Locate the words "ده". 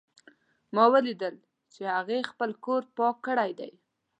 3.59-3.67